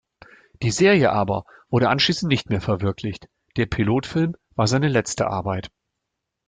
Die 0.63 0.71
Serie 0.71 1.11
aber 1.11 1.45
wurde 1.69 1.87
anschließend 1.89 2.27
nicht 2.31 2.49
mehr 2.49 2.59
verwirklicht, 2.59 3.29
der 3.55 3.67
Pilotfilm 3.67 4.35
war 4.55 4.65
seine 4.65 4.87
letzte 4.87 5.27
Arbeit. 5.27 5.69